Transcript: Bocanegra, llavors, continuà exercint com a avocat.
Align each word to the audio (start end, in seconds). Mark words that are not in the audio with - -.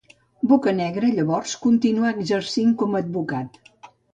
Bocanegra, 0.51 1.09
llavors, 1.17 1.53
continuà 1.67 2.15
exercint 2.17 2.75
com 2.81 2.97
a 2.99 3.07
avocat. 3.09 3.63